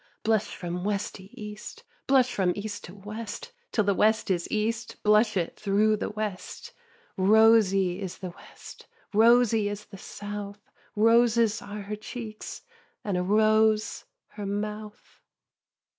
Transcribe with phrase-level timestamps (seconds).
[0.23, 4.95] Blush from West to East, Blush from East to West, Till the West is East,
[5.03, 6.73] Blush it thro' the West.
[7.17, 12.63] Rosy is the West, Rosy is the South, Roses are her cheeks.
[13.03, 15.21] And a rose her mouth.